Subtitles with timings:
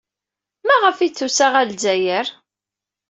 [0.67, 2.27] Maɣef ay d-tusa ɣer Lezzayer?